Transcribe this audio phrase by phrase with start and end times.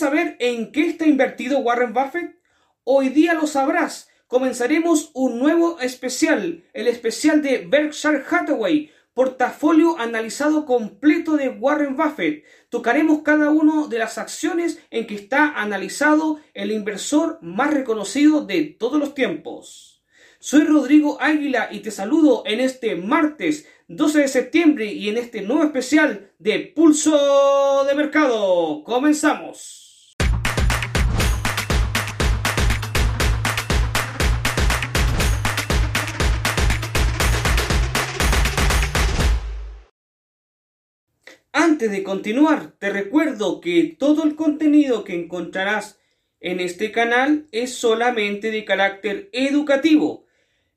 [0.00, 2.40] saber en qué está invertido Warren Buffett?
[2.84, 4.08] Hoy día lo sabrás.
[4.28, 12.44] Comenzaremos un nuevo especial, el especial de Berkshire Hathaway, portafolio analizado completo de Warren Buffett.
[12.70, 18.64] Tocaremos cada una de las acciones en que está analizado el inversor más reconocido de
[18.64, 20.02] todos los tiempos.
[20.38, 25.42] Soy Rodrigo Águila y te saludo en este martes 12 de septiembre y en este
[25.42, 28.82] nuevo especial de Pulso de Mercado.
[28.82, 29.79] Comenzamos.
[41.80, 45.98] Antes de continuar, te recuerdo que todo el contenido que encontrarás
[46.38, 50.26] en este canal es solamente de carácter educativo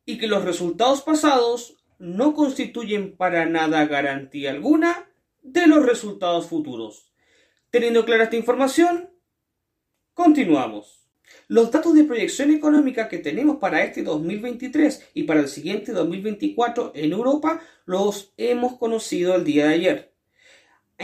[0.06, 5.10] y que los resultados pasados no constituyen para nada garantía alguna
[5.42, 7.12] de los resultados futuros.
[7.70, 9.10] Teniendo clara esta información,
[10.14, 11.10] continuamos.
[11.50, 16.94] Los datos de proyección económica que tenemos para este 2023 y para el siguiente 2024
[16.96, 20.13] en Europa los hemos conocido el día de ayer.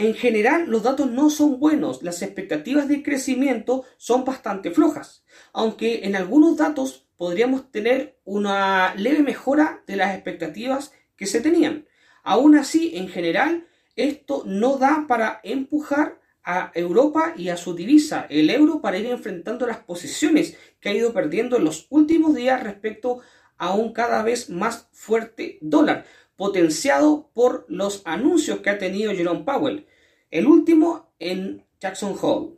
[0.00, 6.06] En general, los datos no son buenos, las expectativas de crecimiento son bastante flojas, aunque
[6.06, 11.86] en algunos datos podríamos tener una leve mejora de las expectativas que se tenían.
[12.22, 18.26] Aún así, en general, esto no da para empujar a Europa y a su divisa,
[18.30, 22.62] el euro, para ir enfrentando las posiciones que ha ido perdiendo en los últimos días
[22.62, 23.20] respecto
[23.58, 26.06] a un cada vez más fuerte dólar
[26.40, 29.86] potenciado por los anuncios que ha tenido Jerome Powell,
[30.30, 32.52] el último en Jackson Hole.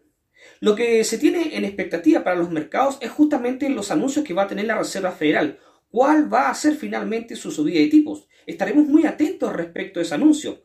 [0.61, 4.45] Lo que se tiene en expectativa para los mercados es justamente los anuncios que va
[4.45, 5.59] a tener la Reserva Federal.
[5.91, 8.29] ¿Cuál va a ser finalmente su subida de tipos?
[8.47, 10.63] Estaremos muy atentos respecto a ese anuncio.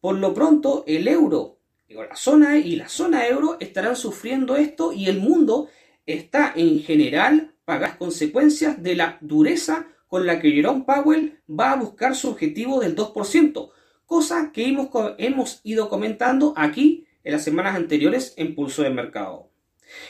[0.00, 4.92] Por lo pronto, el euro, la zona e y la zona euro estarán sufriendo esto
[4.92, 5.68] y el mundo
[6.06, 11.70] está en general pagando las consecuencias de la dureza con la que Jerome Powell va
[11.70, 13.70] a buscar su objetivo del 2%,
[14.06, 14.76] cosa que
[15.18, 19.48] hemos, ido comentando aquí en las semanas anteriores en Pulso de Mercado.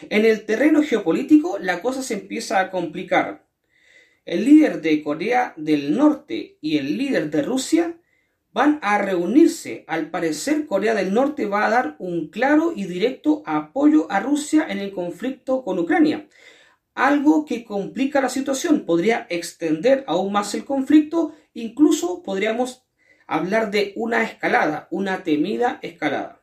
[0.09, 3.45] En el terreno geopolítico la cosa se empieza a complicar.
[4.25, 7.99] El líder de Corea del Norte y el líder de Rusia
[8.55, 9.85] van a reunirse.
[9.87, 14.67] Al parecer Corea del Norte va a dar un claro y directo apoyo a Rusia
[14.71, 16.27] en el conflicto con Ucrania
[17.07, 22.85] algo que complica la situación, podría extender aún más el conflicto, incluso podríamos
[23.27, 26.43] hablar de una escalada, una temida escalada.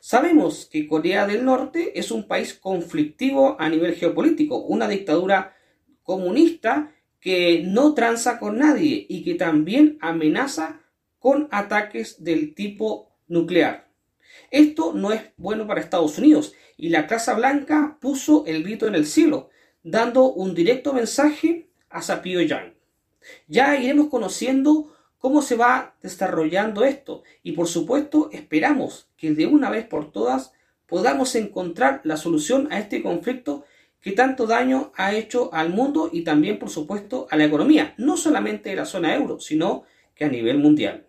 [0.00, 5.56] Sabemos que Corea del Norte es un país conflictivo a nivel geopolítico, una dictadura
[6.02, 10.82] comunista que no tranza con nadie y que también amenaza
[11.18, 13.88] con ataques del tipo nuclear.
[14.50, 18.96] Esto no es bueno para Estados Unidos y la Casa Blanca puso el grito en
[18.96, 19.48] el cielo
[19.84, 22.74] dando un directo mensaje a Sapio Yang.
[23.46, 29.70] Ya iremos conociendo cómo se va desarrollando esto y por supuesto esperamos que de una
[29.70, 30.52] vez por todas
[30.86, 33.64] podamos encontrar la solución a este conflicto
[34.00, 38.16] que tanto daño ha hecho al mundo y también por supuesto a la economía, no
[38.16, 39.84] solamente de la zona euro, sino
[40.14, 41.06] que a nivel mundial.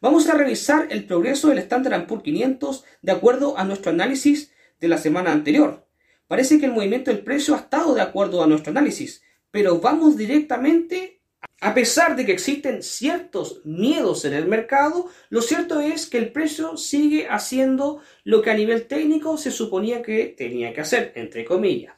[0.00, 4.88] Vamos a revisar el progreso del Standard Poor's 500 de acuerdo a nuestro análisis de
[4.88, 5.86] la semana anterior.
[6.30, 9.20] Parece que el movimiento del precio ha estado de acuerdo a nuestro análisis,
[9.50, 11.22] pero vamos directamente,
[11.60, 16.30] a pesar de que existen ciertos miedos en el mercado, lo cierto es que el
[16.30, 21.44] precio sigue haciendo lo que a nivel técnico se suponía que tenía que hacer, entre
[21.44, 21.96] comillas.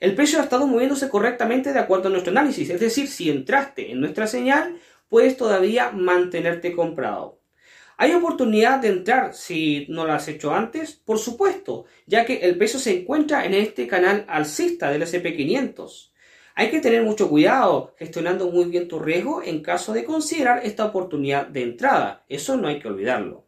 [0.00, 3.92] El precio ha estado moviéndose correctamente de acuerdo a nuestro análisis, es decir, si entraste
[3.92, 7.39] en nuestra señal, puedes todavía mantenerte comprado.
[8.02, 10.94] ¿Hay oportunidad de entrar si no lo has hecho antes?
[10.94, 16.10] Por supuesto, ya que el peso se encuentra en este canal alcista del SP500.
[16.54, 20.86] Hay que tener mucho cuidado gestionando muy bien tu riesgo en caso de considerar esta
[20.86, 22.24] oportunidad de entrada.
[22.26, 23.44] Eso no hay que olvidarlo.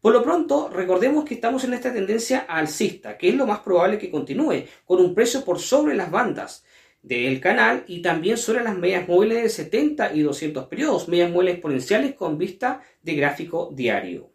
[0.00, 3.98] Por lo pronto, recordemos que estamos en esta tendencia alcista, que es lo más probable
[3.98, 6.64] que continúe, con un precio por sobre las bandas
[7.02, 11.54] del canal y también sobre las medias móviles de 70 y 200 periodos, medias móviles
[11.54, 14.30] exponenciales con vista de gráfico diario.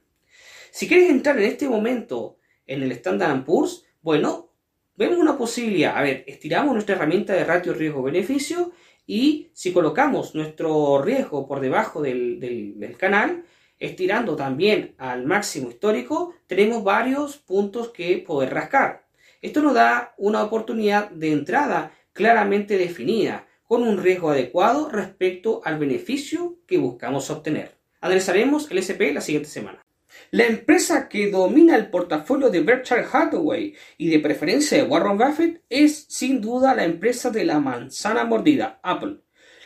[0.72, 4.50] Si quieres entrar en este momento en el Standard Poor's, bueno,
[4.96, 5.98] vemos una posibilidad.
[5.98, 8.72] A ver, estiramos nuestra herramienta de ratio riesgo-beneficio
[9.06, 13.46] y si colocamos nuestro riesgo por debajo del, del canal,
[13.78, 19.06] estirando también al máximo histórico, tenemos varios puntos que poder rascar.
[19.42, 25.78] Esto nos da una oportunidad de entrada claramente definida, con un riesgo adecuado respecto al
[25.78, 27.76] beneficio que buscamos obtener.
[28.00, 29.82] Analizaremos el SP la siguiente semana.
[30.32, 35.62] La empresa que domina el portafolio de Berkshire Hathaway y de preferencia de Warren Buffett
[35.70, 39.18] es sin duda la empresa de la manzana mordida, Apple.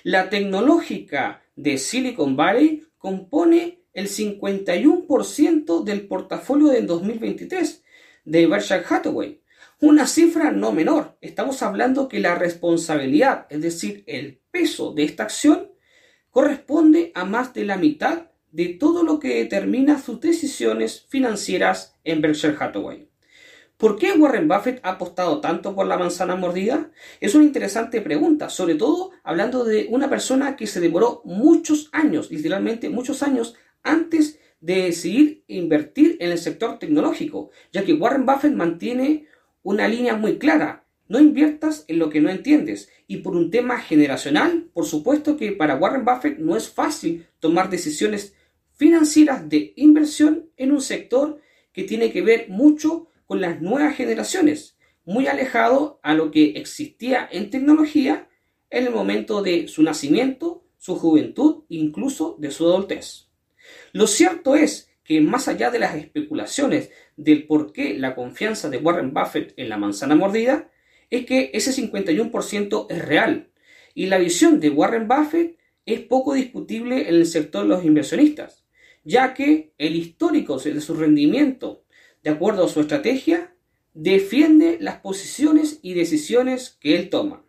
[0.02, 7.84] La tecnológica de Silicon Valley compone el 51% del portafolio del 2023
[8.26, 9.40] de Berkshire Hathaway.
[9.82, 11.18] Una cifra no menor.
[11.22, 15.72] Estamos hablando que la responsabilidad, es decir, el peso de esta acción,
[16.32, 22.20] corresponde a más de la mitad de todo lo que determina sus decisiones financieras en
[22.20, 23.08] Berkshire Hathaway.
[23.78, 26.92] ¿Por qué Warren Buffett ha apostado tanto por la manzana mordida?
[27.22, 32.30] Es una interesante pregunta, sobre todo hablando de una persona que se demoró muchos años,
[32.32, 38.52] literalmente muchos años, antes de decidir invertir en el sector tecnológico, ya que Warren Buffett
[38.54, 39.30] mantiene
[39.64, 40.86] una línea muy clara.
[41.08, 42.90] No inviertas en lo que no entiendes.
[43.08, 47.70] Y por un tema generacional, por supuesto que para Warren Buffett no es fácil tomar
[47.70, 48.34] decisiones
[48.76, 51.42] financieras de inversión en un sector
[51.74, 57.28] que tiene que ver mucho con las nuevas generaciones, muy alejado a lo que existía
[57.32, 58.30] en tecnología
[58.70, 63.28] en el momento de su nacimiento, su juventud, incluso de su adultez.
[63.92, 68.78] Lo cierto es que más allá de las especulaciones del por qué la confianza de
[68.78, 70.70] Warren Buffett en la manzana mordida,
[71.10, 73.50] es que ese 51% es real
[73.96, 75.58] y la visión de Warren Buffett
[75.88, 78.64] es poco discutible en el sector de los inversionistas
[79.04, 81.84] ya que el histórico de su rendimiento,
[82.24, 83.56] de acuerdo a su estrategia,
[83.94, 87.44] defiende las posiciones y decisiones que él toma.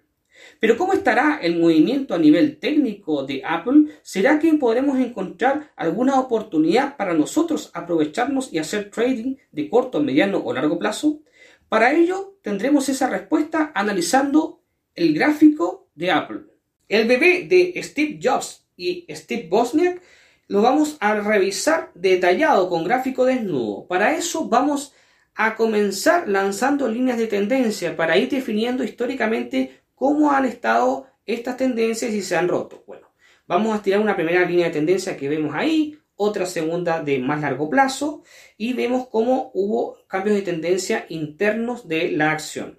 [0.59, 3.87] Pero ¿cómo estará el movimiento a nivel técnico de Apple?
[4.03, 10.43] ¿Será que podremos encontrar alguna oportunidad para nosotros aprovecharnos y hacer trading de corto, mediano
[10.45, 11.23] o largo plazo?
[11.69, 14.63] Para ello tendremos esa respuesta analizando
[14.95, 16.41] el gráfico de Apple.
[16.89, 20.03] El bebé de Steve Jobs y Steve Bosniak
[20.49, 23.87] lo vamos a revisar detallado con gráfico desnudo.
[23.87, 24.93] Para eso vamos
[25.37, 32.15] a comenzar lanzando líneas de tendencia para ir definiendo históricamente cómo han estado estas tendencias
[32.15, 32.83] y se han roto.
[32.87, 33.13] Bueno,
[33.47, 37.43] vamos a tirar una primera línea de tendencia que vemos ahí, otra segunda de más
[37.43, 38.23] largo plazo
[38.57, 42.79] y vemos cómo hubo cambios de tendencia internos de la acción.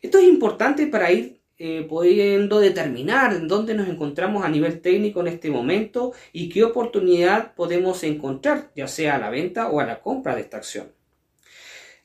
[0.00, 5.20] Esto es importante para ir eh, pudiendo determinar en dónde nos encontramos a nivel técnico
[5.22, 9.86] en este momento y qué oportunidad podemos encontrar, ya sea a la venta o a
[9.86, 10.97] la compra de esta acción.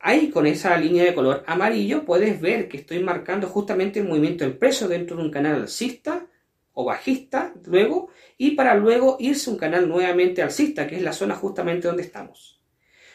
[0.05, 4.43] Ahí con esa línea de color amarillo puedes ver que estoy marcando justamente el movimiento
[4.43, 6.27] del precio dentro de un canal alcista
[6.73, 11.35] o bajista luego y para luego irse un canal nuevamente alcista que es la zona
[11.35, 12.61] justamente donde estamos.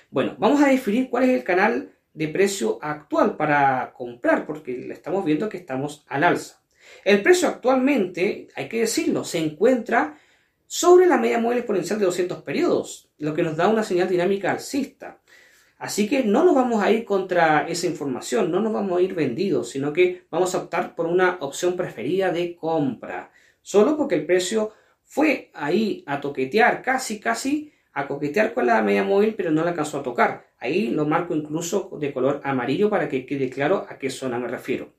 [0.08, 5.26] Bueno, vamos a definir cuál es el canal de precio actual para comprar, porque estamos
[5.26, 6.62] viendo que estamos al alza.
[7.04, 10.18] El precio actualmente, hay que decirlo, se encuentra
[10.66, 14.50] sobre la media móvil exponencial de 200 periodos, lo que nos da una señal dinámica
[14.50, 15.20] alcista.
[15.78, 19.14] Así que no nos vamos a ir contra esa información, no nos vamos a ir
[19.14, 23.30] vendidos, sino que vamos a optar por una opción preferida de compra,
[23.62, 24.72] solo porque el precio
[25.04, 29.70] fue ahí a toquetear, casi, casi a coquetear con la media móvil, pero no la
[29.70, 30.48] alcanzó a tocar.
[30.58, 34.48] Ahí lo marco incluso de color amarillo para que quede claro a qué zona me
[34.48, 34.92] refiero.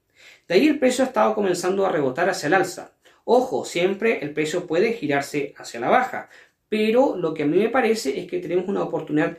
[0.47, 2.93] De ahí el precio ha estado comenzando a rebotar hacia el alza.
[3.25, 6.29] Ojo, siempre el precio puede girarse hacia la baja,
[6.69, 9.37] pero lo que a mí me parece es que tenemos una oportunidad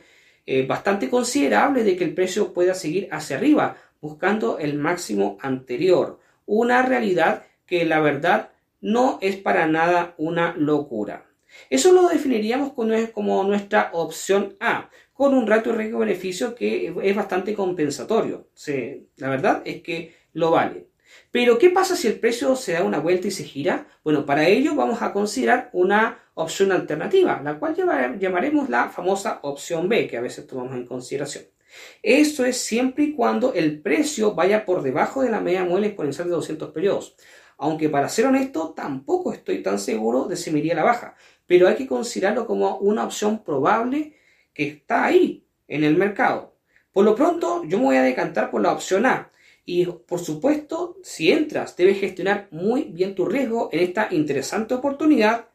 [0.53, 6.19] eh, bastante considerable de que el precio pueda seguir hacia arriba, buscando el máximo anterior.
[6.45, 8.49] Una realidad que la verdad
[8.81, 11.25] no es para nada una locura.
[11.69, 12.73] Eso lo definiríamos
[13.13, 18.49] como nuestra opción A, con un ratio riesgo-beneficio que es bastante compensatorio.
[19.15, 20.87] la verdad es que lo vale.
[21.31, 23.87] Pero, ¿qué pasa si el precio se da una vuelta y se gira?
[24.03, 27.75] Bueno, para ello vamos a considerar una opción alternativa, la cual
[28.19, 31.45] llamaremos la famosa opción B, que a veces tomamos en consideración.
[32.03, 36.27] Esto es siempre y cuando el precio vaya por debajo de la media móvil exponencial
[36.27, 37.15] de 200 periodos.
[37.57, 41.15] Aunque para ser honesto, tampoco estoy tan seguro de si me iría a la baja,
[41.45, 44.15] pero hay que considerarlo como una opción probable
[44.53, 46.55] que está ahí en el mercado.
[46.91, 49.31] Por lo pronto, yo me voy a decantar por la opción A.
[49.63, 55.50] Y por supuesto, si entras, debes gestionar muy bien tu riesgo en esta interesante oportunidad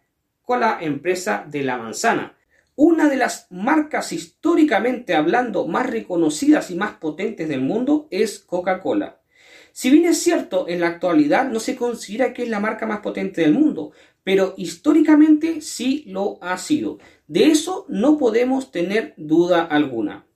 [0.46, 2.36] con la empresa de la manzana.
[2.76, 9.20] Una de las marcas históricamente hablando más reconocidas y más potentes del mundo es Coca-Cola.
[9.72, 13.00] Si bien es cierto, en la actualidad no se considera que es la marca más
[13.00, 13.90] potente del mundo,
[14.22, 16.98] pero históricamente sí lo ha sido.
[17.26, 20.26] De eso no podemos tener duda alguna.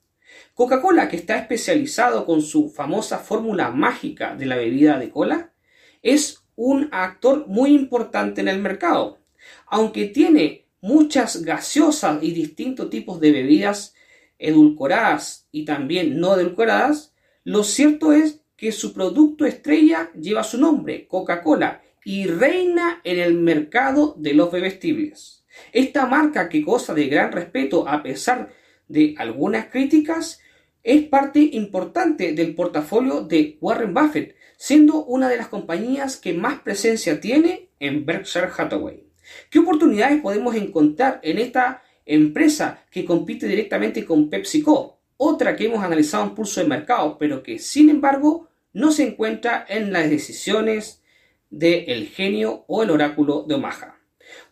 [0.53, 5.53] Coca-Cola, que está especializado con su famosa fórmula mágica de la bebida de cola,
[6.01, 9.20] es un actor muy importante en el mercado.
[9.67, 13.95] Aunque tiene muchas gaseosas y distintos tipos de bebidas
[14.39, 21.07] edulcoradas y también no edulcoradas, lo cierto es que su producto estrella lleva su nombre,
[21.07, 25.45] Coca-Cola, y reina en el mercado de los bebestibles.
[25.71, 28.51] Esta marca que goza de gran respeto a pesar
[28.91, 30.41] de algunas críticas,
[30.83, 36.59] es parte importante del portafolio de Warren Buffett, siendo una de las compañías que más
[36.59, 39.10] presencia tiene en Berkshire Hathaway.
[39.49, 44.99] ¿Qué oportunidades podemos encontrar en esta empresa que compite directamente con PepsiCo?
[45.17, 49.65] Otra que hemos analizado en pulso de mercado, pero que sin embargo no se encuentra
[49.67, 51.01] en las decisiones
[51.49, 53.99] del genio o el oráculo de Omaha.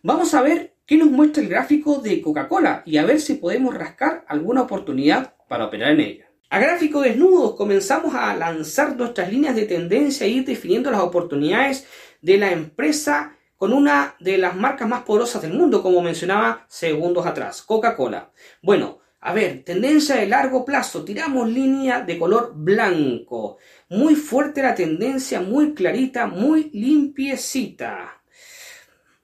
[0.02, 3.74] Vamos a ver qué nos muestra el gráfico de Coca-Cola y a ver si podemos
[3.74, 6.30] rascar alguna oportunidad para operar en ella.
[6.50, 11.86] A gráfico desnudo comenzamos a lanzar nuestras líneas de tendencia e ir definiendo las oportunidades
[12.22, 17.26] de la empresa con una de las marcas más poderosas del mundo, como mencionaba segundos
[17.26, 18.32] atrás, Coca-Cola.
[18.62, 23.58] Bueno, a ver, tendencia de largo plazo, tiramos línea de color blanco.
[23.90, 28.22] Muy fuerte la tendencia, muy clarita, muy limpiecita.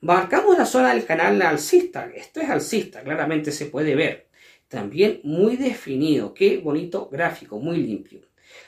[0.02, 2.10] Marcamos la zona del canal alcista.
[2.14, 4.28] Esto es alcista, claramente se puede ver.
[4.68, 6.34] También muy definido.
[6.34, 8.20] Qué bonito gráfico, muy limpio.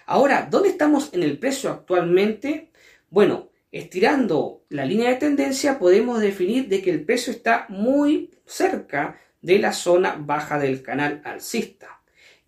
[0.06, 2.70] Ahora, ¿dónde estamos en el precio actualmente?
[3.10, 9.20] Bueno, estirando la línea de tendencia podemos definir de que el precio está muy cerca
[9.42, 12.02] de la zona baja del canal alcista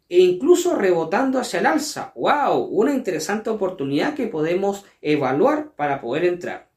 [0.08, 2.12] e incluso rebotando hacia el alza.
[2.16, 2.64] ¡Wow!
[2.64, 6.68] Una interesante oportunidad que podemos evaluar para poder entrar.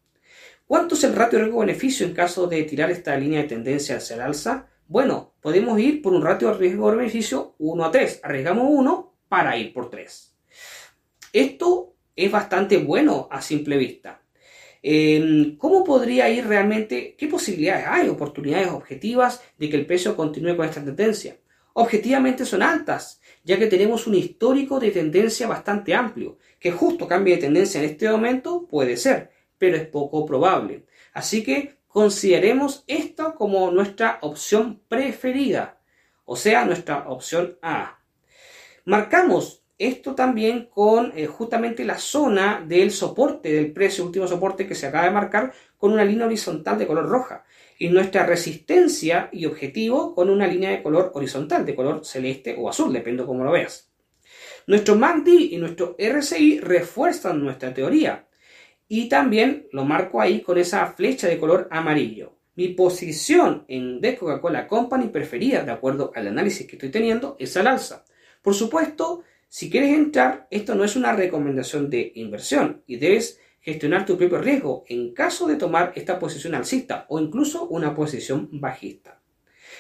[0.68, 4.22] ¿Cuánto es el ratio riesgo-beneficio en caso de tirar esta línea de tendencia hacia el
[4.22, 4.68] alza?
[4.88, 8.22] Bueno, podemos ir por un ratio riesgo-beneficio 1 a 3.
[8.24, 10.36] Arriesgamos 1 para ir por 3.
[11.34, 14.23] Esto es bastante bueno a simple vista.
[15.58, 17.16] ¿Cómo podría ir realmente?
[17.18, 18.10] ¿Qué posibilidades hay?
[18.10, 21.38] Oportunidades objetivas de que el precio continúe con esta tendencia.
[21.76, 26.38] Objetivamente son altas, ya que tenemos un histórico de tendencia bastante amplio.
[26.60, 30.86] Que justo cambie de tendencia en este momento puede ser, pero es poco probable.
[31.14, 35.80] Así que consideremos esto como nuestra opción preferida,
[36.26, 38.00] o sea, nuestra opción A.
[38.86, 44.76] Marcamos esto también con eh, justamente la zona del soporte, del precio, último soporte que
[44.76, 47.44] se acaba de marcar con una línea horizontal de color roja.
[47.78, 52.70] Y nuestra resistencia y objetivo con una línea de color horizontal, de color celeste o
[52.70, 53.92] azul, depende de cómo lo veas.
[54.68, 58.28] Nuestro MACD y nuestro RSI refuerzan nuestra teoría.
[58.88, 62.38] Y también lo marco ahí con esa flecha de color amarillo.
[62.56, 67.58] Mi posición en The Coca-Cola Company preferida, de acuerdo al análisis que estoy teniendo, es
[67.58, 68.06] al alza.
[68.42, 69.24] Por supuesto,
[69.56, 74.40] si quieres entrar, esto no es una recomendación de inversión y debes gestionar tu propio
[74.40, 79.22] riesgo en caso de tomar esta posición alcista o incluso una posición bajista.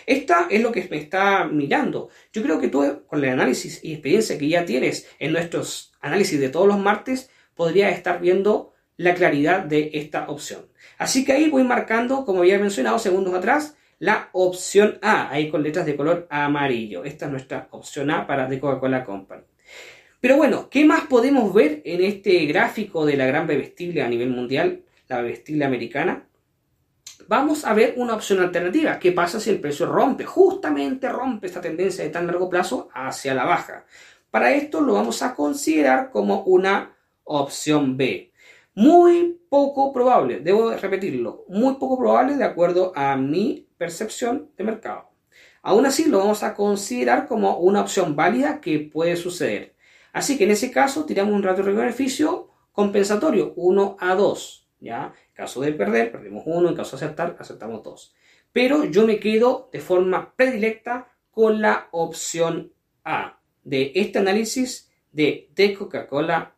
[0.06, 2.10] Esta es lo que me está mirando.
[2.32, 6.39] Yo creo que tú, con el análisis y experiencia que ya tienes en nuestros análisis
[6.39, 10.68] de todos los martes, podrías estar viendo la claridad de esta opción.
[11.00, 15.63] Así que ahí voy marcando, como había mencionado segundos atrás, la opción A, ahí con
[15.63, 17.03] letras de color amarillo.
[17.06, 19.42] Esta es nuestra opción A para The Coca-Cola Company.
[20.22, 24.29] Pero bueno, ¿qué más podemos ver en este gráfico de la gran bebestible a nivel
[24.29, 26.27] mundial, la bebestible americana?
[27.27, 29.00] Vamos a ver una opción alternativa.
[29.00, 30.25] ¿Qué pasa si el precio rompe?
[30.25, 33.86] Justamente rompe esta tendencia de tan largo plazo hacia la baja.
[34.32, 38.32] Para esto lo vamos a considerar como una opción B.
[38.75, 45.12] Muy poco probable, debo repetirlo, muy poco probable de acuerdo a mi percepción de mercado.
[45.63, 49.75] Aún así lo vamos a considerar como una opción válida que puede suceder.
[50.12, 54.70] Así que en ese caso tiramos un ratio de beneficio compensatorio 1 a 2.
[54.82, 55.13] ¿ya?
[55.29, 58.13] En caso de perder, perdemos 1, en caso de aceptar, aceptamos 2.
[58.51, 65.50] Pero yo me quedo de forma predilecta con la opción A de este análisis de,
[65.53, 66.55] The Coca-Cola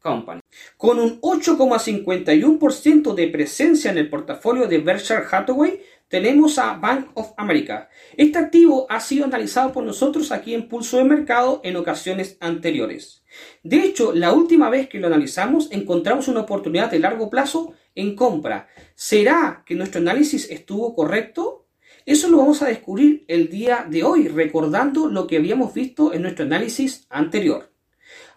[0.00, 0.40] Company.
[0.76, 7.32] Con un 8,51% de presencia en el portafolio de Berkshire Hathaway, tenemos a Bank of
[7.36, 7.88] America.
[8.16, 13.22] Este activo ha sido analizado por nosotros aquí en Pulso de Mercado en ocasiones anteriores.
[13.62, 18.14] De hecho, la última vez que lo analizamos encontramos una oportunidad de largo plazo en
[18.14, 18.68] compra.
[18.94, 21.66] ¿Será que nuestro análisis estuvo correcto?
[22.06, 26.22] Eso lo vamos a descubrir el día de hoy, recordando lo que habíamos visto en
[26.22, 27.70] nuestro análisis anterior.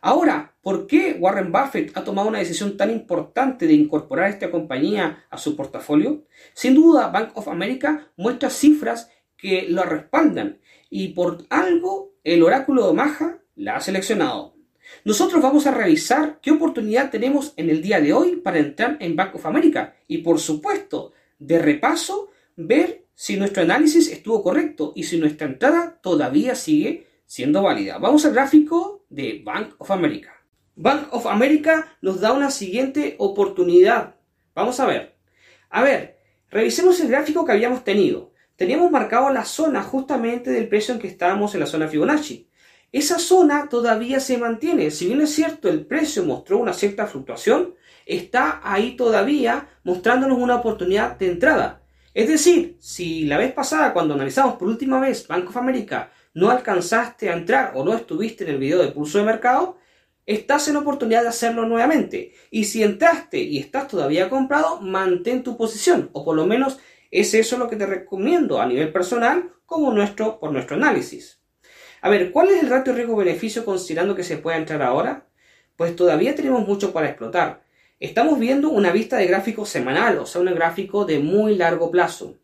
[0.03, 5.25] Ahora, ¿por qué Warren Buffett ha tomado una decisión tan importante de incorporar esta compañía
[5.29, 6.25] a su portafolio?
[6.55, 12.83] Sin duda, Bank of America muestra cifras que lo respaldan y por algo el oráculo
[12.83, 14.55] de Omaha la ha seleccionado.
[15.05, 19.15] Nosotros vamos a revisar qué oportunidad tenemos en el día de hoy para entrar en
[19.15, 25.03] Bank of America y por supuesto, de repaso, ver si nuestro análisis estuvo correcto y
[25.03, 27.97] si nuestra entrada todavía sigue siendo válida.
[27.97, 30.33] Vamos al gráfico de Bank of America.
[30.75, 34.15] Bank of America nos da una siguiente oportunidad.
[34.53, 35.15] Vamos a ver.
[35.69, 36.17] A ver,
[36.49, 38.33] revisemos el gráfico que habíamos tenido.
[38.57, 42.49] Teníamos marcado la zona justamente del precio en que estábamos en la zona Fibonacci.
[42.91, 44.91] Esa zona todavía se mantiene.
[44.91, 50.57] Si bien es cierto, el precio mostró una cierta fluctuación, está ahí todavía mostrándonos una
[50.57, 51.81] oportunidad de entrada.
[52.13, 56.49] Es decir, si la vez pasada cuando analizamos por última vez Bank of America no
[56.49, 59.77] alcanzaste a entrar o no estuviste en el video de pulso de mercado,
[60.25, 62.33] estás en oportunidad de hacerlo nuevamente.
[62.49, 66.79] Y si entraste y estás todavía comprado, mantén tu posición, o por lo menos
[67.11, 71.41] es eso lo que te recomiendo a nivel personal como nuestro, por nuestro análisis.
[72.01, 75.27] A ver, ¿cuál es el ratio riesgo-beneficio considerando que se pueda entrar ahora?
[75.75, 77.63] Pues todavía tenemos mucho para explotar.
[77.99, 82.40] Estamos viendo una vista de gráfico semanal, o sea, un gráfico de muy largo plazo.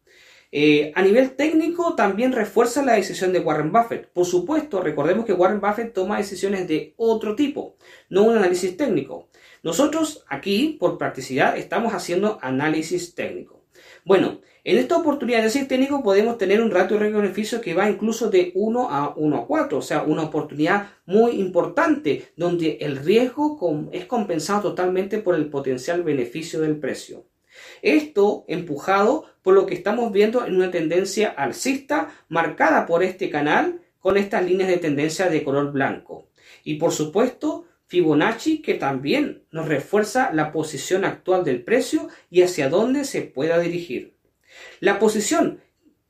[0.51, 4.07] Eh, a nivel técnico también refuerza la decisión de Warren Buffett.
[4.07, 7.75] Por supuesto, recordemos que Warren Buffett toma decisiones de otro tipo,
[8.09, 9.27] no un análisis técnico.
[9.63, 13.63] Nosotros aquí, por practicidad, estamos haciendo análisis técnico.
[14.05, 17.89] Bueno, en esta oportunidad de análisis técnico podemos tener un ratio de riesgo-beneficio que va
[17.89, 22.97] incluso de 1 a 1 a 4, o sea, una oportunidad muy importante donde el
[22.97, 23.59] riesgo
[23.91, 27.25] es compensado totalmente por el potencial beneficio del precio.
[27.81, 33.81] Esto empujado por lo que estamos viendo en una tendencia alcista marcada por este canal
[33.99, 36.29] con estas líneas de tendencia de color blanco.
[36.63, 42.69] Y por supuesto, Fibonacci que también nos refuerza la posición actual del precio y hacia
[42.69, 44.15] dónde se pueda dirigir.
[44.79, 45.61] La posición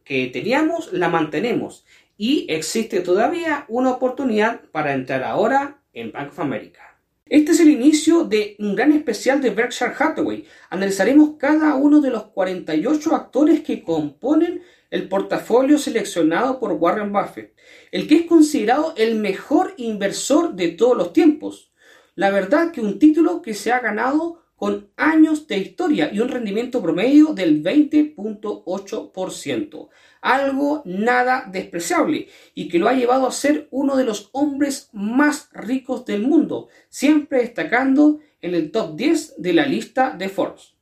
[0.04, 1.86] que teníamos la mantenemos
[2.18, 6.97] y existe todavía una oportunidad para entrar ahora en Bank of America.
[7.30, 10.46] Este es el inicio de un gran especial de Berkshire Hathaway.
[10.70, 17.54] Analizaremos cada uno de los 48 actores que componen el portafolio seleccionado por Warren Buffett,
[17.92, 21.74] el que es considerado el mejor inversor de todos los tiempos.
[22.16, 26.28] La verdad que un título que se ha ganado con años de historia y un
[26.30, 29.90] rendimiento promedio del 20.8%.
[30.20, 35.50] Algo nada despreciable y que lo ha llevado a ser uno de los hombres más
[35.54, 40.74] ricos del mundo, siempre destacando en el top 10 de la lista de Forbes.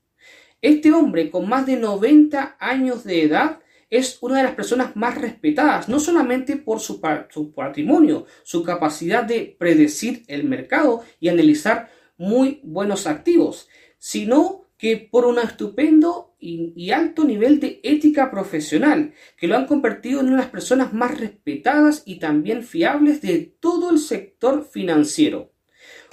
[0.62, 3.60] Este hombre con más de 90 años de edad
[3.90, 9.26] es una de las personas más respetadas, no solamente por su, su patrimonio, su capacidad
[9.26, 16.92] de predecir el mercado y analizar muy buenos activos, sino que por un estupendo y,
[16.92, 21.20] alto nivel de ética profesional, que lo han convertido en una de las personas más
[21.20, 25.52] respetadas y también fiables de todo el sector financiero.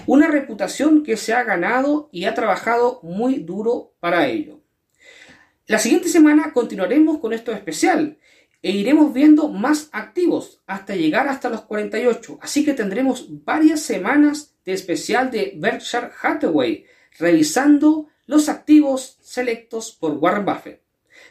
[0.06, 4.60] Una reputación que se ha ganado y ha trabajado muy duro para ello.
[5.66, 8.18] La siguiente semana continuaremos con esto especial
[8.62, 12.38] e iremos viendo más activos hasta llegar hasta los 48.
[12.40, 16.84] Así que tendremos varias semanas de especial de Berkshire Hathaway,
[17.18, 20.82] revisando los activos selectos por Warren Buffett.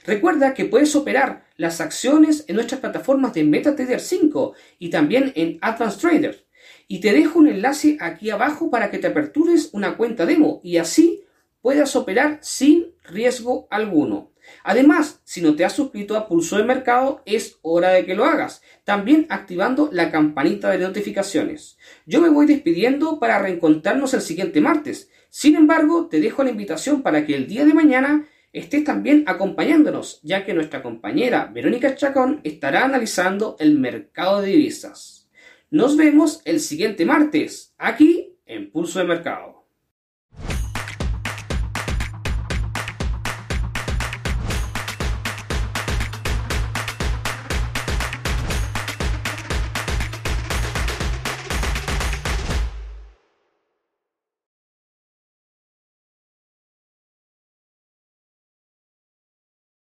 [0.05, 5.57] Recuerda que puedes operar las acciones en nuestras plataformas de MetaTrader 5 y también en
[5.61, 6.45] Advanced Trader.
[6.87, 10.77] Y te dejo un enlace aquí abajo para que te apertures una cuenta demo y
[10.77, 11.23] así
[11.61, 14.30] puedas operar sin riesgo alguno.
[14.63, 18.25] Además, si no te has suscrito a Pulso de Mercado, es hora de que lo
[18.25, 21.77] hagas, también activando la campanita de notificaciones.
[22.05, 25.09] Yo me voy despidiendo para reencontrarnos el siguiente martes.
[25.29, 30.19] Sin embargo, te dejo la invitación para que el día de mañana estés también acompañándonos,
[30.23, 35.29] ya que nuestra compañera Verónica Chacón estará analizando el mercado de divisas.
[35.69, 39.50] Nos vemos el siguiente martes, aquí en Pulso de Mercado.